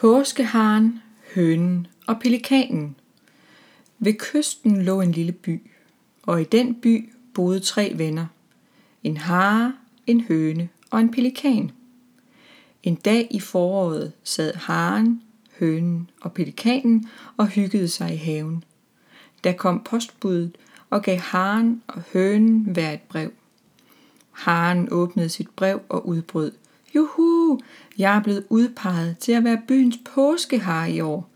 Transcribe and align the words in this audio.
Påskeharen, 0.00 1.02
hønen 1.34 1.86
og 2.06 2.20
pelikanen. 2.20 2.96
Ved 3.98 4.12
kysten 4.12 4.82
lå 4.82 5.00
en 5.00 5.12
lille 5.12 5.32
by, 5.32 5.70
og 6.22 6.40
i 6.40 6.44
den 6.44 6.74
by 6.74 7.12
boede 7.34 7.60
tre 7.60 7.92
venner. 7.96 8.26
En 9.02 9.16
hare, 9.16 9.74
en 10.06 10.20
høne 10.20 10.68
og 10.90 11.00
en 11.00 11.10
pelikan. 11.10 11.70
En 12.82 12.94
dag 12.94 13.28
i 13.30 13.40
foråret 13.40 14.12
sad 14.24 14.54
haren, 14.54 15.22
hønen 15.58 16.10
og 16.20 16.32
pelikanen 16.32 17.08
og 17.36 17.46
hyggede 17.46 17.88
sig 17.88 18.14
i 18.14 18.16
haven. 18.16 18.64
Der 19.44 19.52
kom 19.52 19.82
postbuddet 19.84 20.58
og 20.90 21.02
gav 21.02 21.18
haren 21.18 21.82
og 21.86 22.02
hønen 22.12 22.60
hver 22.60 22.92
et 22.92 23.00
brev. 23.00 23.30
Haren 24.30 24.88
åbnede 24.90 25.28
sit 25.28 25.48
brev 25.50 25.80
og 25.88 26.08
udbrød. 26.08 26.52
Juhu, 26.94 27.35
Uh, 27.46 27.60
jeg 27.98 28.16
er 28.16 28.22
blevet 28.22 28.44
udpeget 28.48 29.18
til 29.18 29.32
at 29.32 29.44
være 29.44 29.62
byens 29.68 29.98
påskehare 30.14 30.90
i 30.90 31.00
år. 31.00 31.30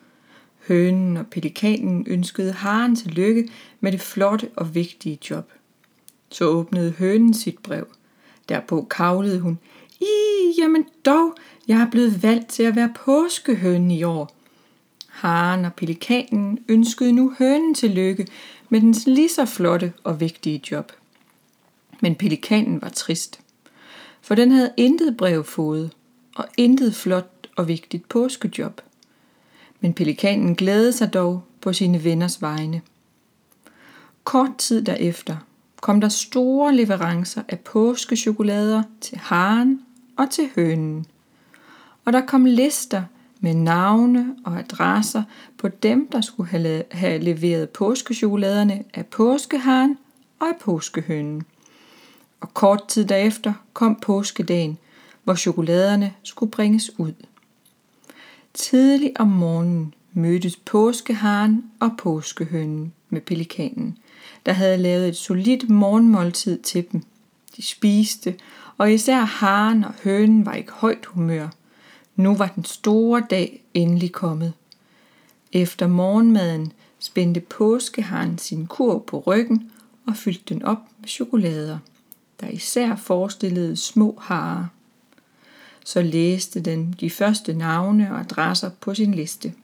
Hønen 0.69 1.17
og 1.17 1.27
pelikanen 1.27 2.05
ønskede 2.09 2.53
haren 2.53 2.97
til 2.97 3.11
lykke 3.11 3.49
med 3.81 3.93
det 3.93 4.01
flotte 4.01 4.49
og 4.57 4.75
vigtige 4.75 5.19
job. 5.31 5.53
Så 6.31 6.45
åbnede 6.45 6.91
hønen 6.91 7.35
sit 7.35 7.59
brev. 7.59 7.87
Derpå 8.49 8.87
kavlede 8.91 9.41
hun. 9.41 9.59
I, 10.01 10.55
jamen 10.59 10.85
dog, 11.05 11.35
jeg 11.69 11.81
er 11.81 11.91
blevet 11.91 12.23
valgt 12.23 12.49
til 12.49 12.63
at 12.63 12.77
være 12.77 12.93
påskehønen 13.05 13.91
i 13.91 14.03
år. 14.03 14.37
Haren 15.07 15.65
og 15.65 15.75
pelikanen 15.75 16.59
ønskede 16.69 17.13
nu 17.13 17.35
hønen 17.39 17.75
til 17.75 17.91
lykke 17.91 18.27
med 18.69 18.81
dens 18.81 19.07
lige 19.07 19.29
så 19.29 19.45
flotte 19.45 19.93
og 20.05 20.21
vigtige 20.21 20.63
job. 20.71 20.93
Men 22.01 22.15
pelikanen 22.15 22.83
var 22.83 22.89
trist, 22.89 23.41
for 24.21 24.35
den 24.35 24.51
havde 24.51 24.73
intet 24.77 25.17
brev 25.17 25.45
fået, 25.45 25.91
og 26.41 26.49
intet 26.57 26.95
flot 26.95 27.49
og 27.57 27.69
vigtigt 27.69 28.09
påskejob. 28.09 28.81
Men 29.81 29.95
pelikanen 29.95 30.55
glædede 30.55 30.93
sig 30.93 31.13
dog 31.15 31.43
på 31.61 31.73
sine 31.73 32.05
venners 32.05 32.43
vegne. 32.43 32.83
Kort 34.25 34.57
tid 34.59 34.83
derefter 34.83 35.37
kom 35.81 36.01
der 36.01 36.09
store 36.09 36.75
leverancer 36.75 37.43
af 37.49 37.61
påskechokolader 37.61 38.83
til 39.01 39.19
haren 39.19 39.81
og 40.17 40.31
til 40.31 40.49
hønen. 40.55 41.07
Og 42.05 42.13
der 42.13 42.27
kom 42.27 42.45
lister 42.45 43.03
med 43.41 43.55
navne 43.55 44.37
og 44.45 44.59
adresser 44.59 45.23
på 45.59 45.69
dem, 45.69 46.09
der 46.13 46.21
skulle 46.21 46.51
have 46.91 47.19
leveret 47.19 47.71
påskechokoladerne 47.71 48.85
af 48.95 49.07
påskeharen 49.07 49.99
og 50.39 50.47
af 50.47 50.57
påskehønen. 50.61 51.43
Og 52.41 52.55
kort 52.55 52.89
tid 52.89 53.05
derefter 53.05 53.53
kom 53.73 53.99
påskedagen, 54.03 54.79
hvor 55.25 55.35
chokoladerne 55.35 56.15
skulle 56.23 56.51
bringes 56.51 56.91
ud. 56.99 57.13
Tidlig 58.55 59.21
om 59.21 59.29
morgenen 59.29 59.95
mødtes 60.13 60.57
påskeharen 60.57 61.65
og 61.81 61.91
påskehønen 61.99 62.93
med 63.09 63.21
pelikanen, 63.21 63.99
der 64.47 64.53
havde 64.53 64.77
lavet 64.77 65.09
et 65.09 65.17
solidt 65.17 65.71
morgenmåltid 65.71 66.59
til 66.59 66.85
dem. 66.93 67.03
De 67.57 67.63
spiste, 67.63 68.35
og 68.79 68.93
især 68.93 69.21
haren 69.21 69.85
og 69.85 69.95
hønen 70.05 70.47
var 70.47 70.55
i 70.55 70.65
højt 70.69 71.07
humør. 71.07 71.49
Nu 72.17 72.35
var 72.35 72.47
den 72.47 72.65
store 72.65 73.23
dag 73.31 73.65
endelig 73.75 74.13
kommet. 74.13 74.53
Efter 75.53 75.87
morgenmaden 75.87 76.73
spændte 76.99 77.41
påskeharen 77.41 78.39
sin 78.39 78.67
kur 78.67 78.99
på 78.99 79.19
ryggen 79.27 79.71
og 80.07 80.17
fyldte 80.17 80.55
den 80.55 80.63
op 80.63 80.79
med 80.99 81.09
chokolader, 81.09 81.79
der 82.41 82.49
især 82.49 82.97
forestillede 82.97 83.77
små 83.77 84.19
harer. 84.21 84.67
Så 85.85 86.03
læste 86.03 86.61
den 86.61 86.95
de 87.01 87.11
første 87.11 87.55
navne 87.55 88.13
og 88.13 88.21
adresser 88.21 88.71
på 88.81 88.95
sin 88.95 89.15
liste. 89.15 89.55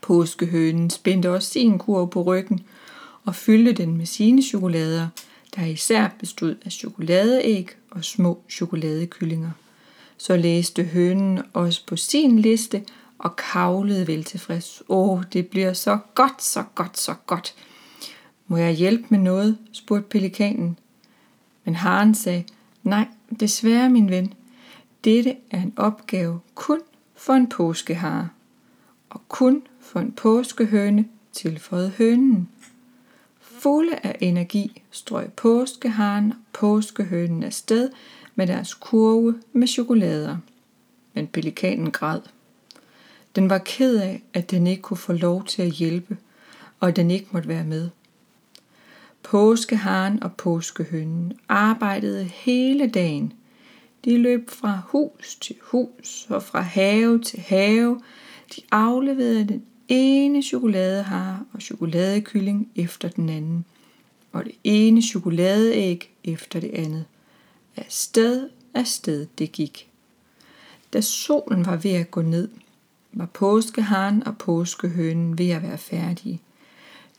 Påskehønen 0.00 0.90
spændte 0.90 1.30
også 1.30 1.50
sin 1.50 1.78
kur 1.78 2.06
på 2.06 2.22
ryggen 2.22 2.60
og 3.24 3.34
fyldte 3.34 3.72
den 3.72 3.96
med 3.96 4.06
sine 4.06 4.42
chokolader, 4.42 5.08
der 5.56 5.64
især 5.64 6.08
bestod 6.18 6.54
af 6.64 6.72
chokoladeæg 6.72 7.68
og 7.90 8.04
små 8.04 8.42
chokoladekyllinger. 8.50 9.50
Så 10.16 10.36
læste 10.36 10.84
hønen 10.84 11.40
også 11.52 11.86
på 11.86 11.96
sin 11.96 12.38
liste 12.38 12.82
og 13.18 13.36
kavlede 13.36 14.06
vel 14.06 14.24
tilfreds. 14.24 14.82
Åh, 14.88 15.22
det 15.32 15.46
bliver 15.46 15.72
så 15.72 15.98
godt, 16.14 16.42
så 16.42 16.64
godt, 16.74 16.98
så 16.98 17.14
godt. 17.26 17.54
Må 18.46 18.56
jeg 18.56 18.72
hjælpe 18.72 19.04
med 19.08 19.18
noget? 19.18 19.58
spurgte 19.72 20.08
pelikanen. 20.08 20.78
Men 21.64 21.74
haren 21.74 22.14
sagde, 22.14 22.44
nej, 22.82 23.06
desværre 23.40 23.90
min 23.90 24.10
ven. 24.10 24.34
Dette 25.04 25.36
er 25.50 25.62
en 25.62 25.72
opgave 25.76 26.40
kun 26.54 26.80
for 27.14 27.32
en 27.32 27.48
påskehare. 27.48 28.28
Og 29.10 29.20
kun 29.28 29.62
for 29.80 30.00
en 30.00 30.12
påskehøne, 30.12 31.08
tilføjede 31.32 31.90
hønen. 31.90 32.48
Fulde 33.40 33.96
af 34.02 34.16
energi 34.20 34.82
strøg 34.90 35.32
påskeharen 35.32 36.32
og 36.32 36.38
påskehønen 36.52 37.42
afsted 37.42 37.90
med 38.34 38.46
deres 38.46 38.74
kurve 38.74 39.40
med 39.52 39.66
chokolader. 39.66 40.36
Men 41.14 41.26
pelikanen 41.26 41.90
græd. 41.90 42.20
Den 43.36 43.50
var 43.50 43.58
ked 43.58 43.96
af, 43.96 44.22
at 44.34 44.50
den 44.50 44.66
ikke 44.66 44.82
kunne 44.82 44.96
få 44.96 45.12
lov 45.12 45.44
til 45.44 45.62
at 45.62 45.70
hjælpe, 45.70 46.16
og 46.80 46.88
at 46.88 46.96
den 46.96 47.10
ikke 47.10 47.28
måtte 47.30 47.48
være 47.48 47.64
med. 47.64 47.90
Påskeharen 49.22 50.22
og 50.22 50.32
påskehønen 50.32 51.32
arbejdede 51.48 52.24
hele 52.24 52.86
dagen. 52.86 53.32
De 54.04 54.18
løb 54.18 54.50
fra 54.50 54.80
hus 54.86 55.36
til 55.40 55.56
hus 55.62 56.26
og 56.28 56.42
fra 56.42 56.60
have 56.60 57.18
til 57.18 57.40
have. 57.40 58.00
De 58.56 58.62
afleverede 58.70 59.48
den 59.48 59.62
ene 59.88 60.42
chokoladehare 60.42 61.44
og 61.52 61.62
chokoladekylling 61.62 62.70
efter 62.76 63.08
den 63.08 63.28
anden, 63.28 63.64
og 64.32 64.44
det 64.44 64.54
ene 64.64 65.02
chokoladeæg 65.02 66.10
efter 66.24 66.60
det 66.60 66.70
andet. 66.70 67.04
Afsted, 67.76 68.48
afsted 68.74 69.26
det 69.38 69.52
gik. 69.52 69.88
Da 70.92 71.00
solen 71.00 71.66
var 71.66 71.76
ved 71.76 71.90
at 71.90 72.10
gå 72.10 72.22
ned, 72.22 72.48
var 73.12 73.26
påskeharen 73.26 74.26
og 74.26 74.38
påskehønen 74.38 75.38
ved 75.38 75.50
at 75.50 75.62
være 75.62 75.78
færdige. 75.78 76.40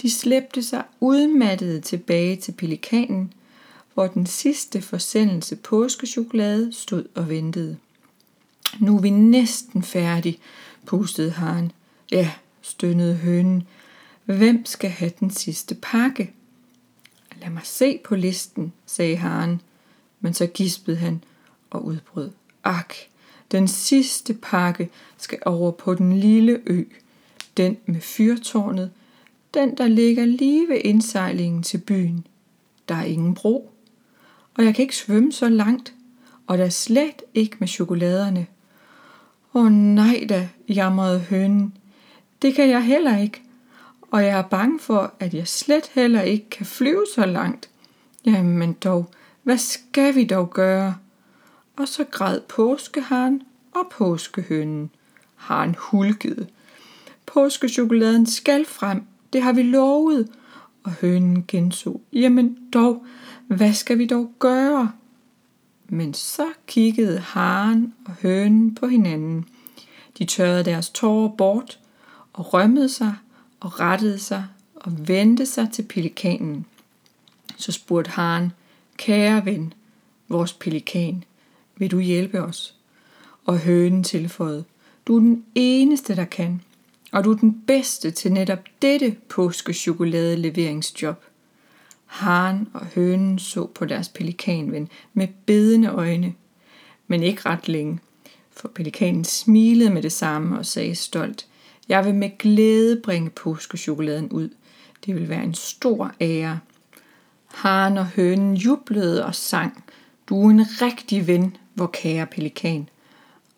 De 0.02 0.12
slæbte 0.12 0.64
sig 0.64 0.84
udmattede 1.00 1.82
tilbage 1.82 2.36
til 2.36 2.52
pelikanen, 2.52 3.34
hvor 3.94 4.08
den 4.08 4.26
sidste 4.26 4.82
forsendelse 4.82 5.56
påskechokolade 5.56 6.74
stod 6.74 7.06
og 7.16 7.30
ventede. 7.30 7.78
Nu 8.80 8.98
er 8.98 9.02
vi 9.02 9.10
næsten 9.10 9.84
færdige, 9.84 10.40
pustede 10.86 11.32
haren. 11.32 11.72
Ja, 12.12 12.32
stønnede 12.62 13.16
hønen. 13.16 13.68
Hvem 14.26 14.66
skal 14.66 14.90
have 14.90 15.12
den 15.20 15.30
sidste 15.30 15.76
pakke? 15.76 16.34
Lad 17.42 17.50
mig 17.50 17.62
se 17.64 18.00
på 18.04 18.16
listen, 18.16 18.74
sagde 18.86 19.18
haren, 19.18 19.62
men 20.20 20.34
så 20.34 20.48
gispede 20.48 20.98
han 20.98 21.24
og 21.70 21.86
udbrød. 21.86 22.32
Ak, 22.64 22.94
den 23.52 23.68
sidste 23.68 24.34
pakke 24.34 24.90
skal 25.18 25.40
over 25.46 25.72
på 25.72 25.96
den 25.96 26.20
lille 26.20 26.62
ø, 26.66 26.84
den 27.58 27.78
med 27.86 28.02
fyrtårnet, 28.02 28.92
den 29.54 29.78
der 29.78 29.88
ligger 29.88 30.26
lige 30.26 30.70
ved 30.70 30.82
indsejlingen 30.84 31.64
til 31.64 31.78
byen. 31.78 32.28
Der 32.88 32.96
er 32.96 33.04
ingen 33.04 33.34
bro, 33.34 33.73
og 34.58 34.66
jeg 34.66 34.76
kan 34.76 34.84
ikke 34.84 34.96
svømme 34.96 35.32
så 35.32 35.50
langt, 35.50 35.94
og 36.48 36.58
der 36.58 36.70
slet 36.70 37.22
ikke 37.34 37.56
med 37.60 37.68
chokoladerne. 37.68 38.48
Åh 39.54 39.72
nej 39.72 40.26
da, 40.30 40.50
jamrede 40.70 41.20
hønen. 41.20 41.78
Det 42.42 42.56
kan 42.56 42.70
jeg 42.70 42.84
heller 42.84 43.18
ikke, 43.18 43.42
og 44.02 44.24
jeg 44.24 44.38
er 44.38 44.42
bange 44.42 44.80
for, 44.80 45.14
at 45.20 45.34
jeg 45.34 45.48
slet 45.48 45.92
heller 45.94 46.22
ikke 46.22 46.50
kan 46.50 46.66
flyve 46.66 47.06
så 47.16 47.26
langt. 47.26 47.70
Jamen 48.26 48.74
dog, 48.74 49.10
hvad 49.44 49.58
skal 49.58 50.16
vi 50.16 50.24
dog 50.24 50.50
gøre? 50.50 50.96
Og 51.76 51.88
så 51.88 52.04
græd 52.12 52.40
påskeharen 52.40 53.42
og 53.72 53.92
påskehønen. 53.92 54.90
Haren 55.36 55.76
hulkede. 55.80 56.48
Påskechokoladen 57.26 58.26
skal 58.26 58.66
frem, 58.66 59.04
det 59.34 59.42
har 59.42 59.54
vi 59.54 59.64
lovet. 59.64 60.28
Og 60.84 60.92
hønen 60.92 61.46
genså, 61.48 62.00
jamen 62.14 62.58
dog, 62.74 63.06
hvad 63.48 63.74
skal 63.74 63.98
vi 63.98 64.06
dog 64.06 64.32
gøre? 64.40 64.92
Men 65.90 66.14
så 66.14 66.46
kiggede 66.68 67.20
haren 67.20 67.94
og 68.06 68.14
hønen 68.22 68.76
på 68.76 68.88
hinanden. 68.88 69.46
De 70.18 70.26
tørrede 70.26 70.66
deres 70.66 70.90
tårer 70.90 71.30
bort 71.30 71.80
og 72.34 72.54
rømmede 72.54 72.90
sig 72.90 73.16
og 73.60 73.80
rettede 73.80 74.20
sig 74.20 74.46
og 74.76 75.08
vendte 75.08 75.46
sig 75.46 75.70
til 75.72 75.84
pelikanen. 75.84 76.66
Så 77.58 77.72
spurgte 77.72 78.12
haren, 78.12 78.52
kære 78.98 79.46
ven, 79.46 79.74
vores 80.28 80.54
pelikan, 80.54 81.24
vil 81.78 81.92
du 81.92 82.00
hjælpe 82.00 82.42
os? 82.42 82.76
Og 83.46 83.60
hønen 83.60 84.04
tilføjede, 84.04 84.64
du 85.08 85.16
er 85.16 85.20
den 85.20 85.46
eneste, 85.56 86.16
der 86.16 86.26
kan, 86.26 86.62
og 87.12 87.24
du 87.24 87.32
er 87.32 87.38
den 87.38 87.64
bedste 87.68 88.12
til 88.12 88.32
netop 88.32 88.60
dette 88.82 89.16
påskechokoladeleveringsjob. 89.30 91.16
leveringsjob. 91.16 91.33
Haren 92.14 92.68
og 92.74 92.86
hønen 92.86 93.40
så 93.40 93.66
på 93.66 93.86
deres 93.86 94.10
pelikanven 94.10 94.90
med 95.14 95.28
bedende 95.46 95.88
øjne, 95.88 96.34
men 97.08 97.24
ikke 97.24 97.42
ret 97.46 97.68
længe, 97.68 98.00
For 98.52 98.68
pelikanen 98.68 99.24
smilede 99.24 99.90
med 99.90 100.02
det 100.02 100.12
samme 100.12 100.60
og 100.60 100.66
sagde 100.66 100.96
stolt, 100.96 101.48
jeg 101.90 102.06
vil 102.06 102.16
med 102.16 102.38
glæde 102.40 103.02
bringe 103.04 103.30
påskechokoladen 103.30 104.30
ud. 104.30 104.50
Det 105.06 105.16
vil 105.16 105.30
være 105.30 105.44
en 105.44 105.54
stor 105.54 106.12
ære. 106.22 106.60
Haren 107.46 107.98
og 107.98 108.06
hønen 108.06 108.56
jublede 108.56 109.26
og 109.26 109.36
sang, 109.36 109.84
du 110.30 110.48
er 110.48 110.50
en 110.50 110.66
rigtig 110.82 111.28
ven, 111.28 111.58
hvor 111.74 111.88
kære 111.88 112.26
pelikan. 112.26 112.90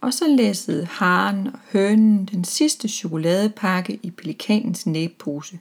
Og 0.01 0.13
så 0.13 0.27
læssede 0.27 0.85
haren 0.85 1.47
og 1.47 1.59
hønen 1.71 2.25
den 2.25 2.43
sidste 2.43 2.87
chokoladepakke 2.87 3.99
i 4.03 4.09
pelikanens 4.09 4.85
næbpose. 4.85 5.59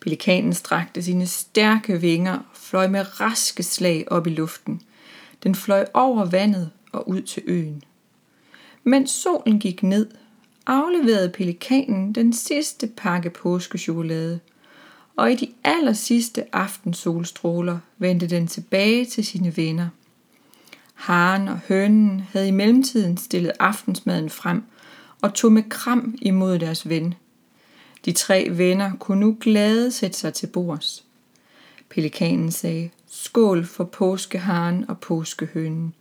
Pelikanen 0.00 0.52
strakte 0.52 1.02
sine 1.02 1.26
stærke 1.26 2.00
vinger 2.00 2.32
og 2.32 2.44
fløj 2.54 2.86
med 2.86 3.20
raske 3.20 3.62
slag 3.62 4.04
op 4.10 4.26
i 4.26 4.30
luften. 4.30 4.82
Den 5.42 5.54
fløj 5.54 5.86
over 5.94 6.24
vandet 6.24 6.70
og 6.92 7.08
ud 7.08 7.22
til 7.22 7.42
øen. 7.46 7.82
Mens 8.84 9.10
solen 9.10 9.58
gik 9.58 9.82
ned, 9.82 10.06
afleverede 10.66 11.28
pelikanen 11.28 12.12
den 12.12 12.32
sidste 12.32 12.86
pakke 12.86 13.30
påskechokolade, 13.30 14.40
og 15.16 15.32
i 15.32 15.34
de 15.34 15.48
aller 15.64 15.92
sidste 15.92 16.54
aftensolstråler 16.54 17.78
vendte 17.98 18.26
den 18.26 18.46
tilbage 18.46 19.04
til 19.04 19.24
sine 19.24 19.56
venner. 19.56 19.88
Haren 20.94 21.48
og 21.48 21.60
hønen 21.68 22.24
havde 22.32 22.48
i 22.48 22.50
mellemtiden 22.50 23.16
stillet 23.16 23.52
aftensmaden 23.60 24.30
frem 24.30 24.62
og 25.22 25.34
tog 25.34 25.52
med 25.52 25.62
kram 25.68 26.14
imod 26.22 26.58
deres 26.58 26.88
ven. 26.88 27.14
De 28.04 28.12
tre 28.12 28.48
venner 28.50 28.92
kunne 29.00 29.20
nu 29.20 29.36
glade 29.40 29.92
sætte 29.92 30.18
sig 30.18 30.34
til 30.34 30.46
bords. 30.46 31.04
Pelikanen 31.88 32.52
sagde, 32.52 32.90
skål 33.06 33.64
for 33.64 33.84
påskeharen 33.84 34.84
og 34.88 35.00
påskehønen. 35.00 35.94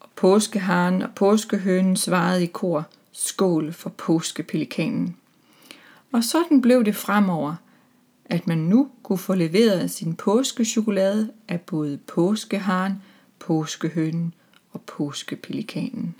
Og 0.00 0.08
påskeharen 0.16 1.02
og 1.02 1.10
påskehønen 1.16 1.96
svarede 1.96 2.42
i 2.42 2.46
kor, 2.46 2.84
skål 3.12 3.72
for 3.72 3.90
påskepelikanen. 3.90 5.16
Og 6.12 6.24
sådan 6.24 6.60
blev 6.60 6.84
det 6.84 6.96
fremover, 6.96 7.54
at 8.24 8.46
man 8.46 8.58
nu 8.58 8.90
kunne 9.02 9.18
få 9.18 9.34
leveret 9.34 9.90
sin 9.90 10.14
påskechokolade 10.14 11.30
af 11.48 11.60
både 11.60 11.98
påskeharen, 12.06 13.02
påskehønen 13.38 14.34
og 14.72 14.80
påskepelikanen. 14.80 16.14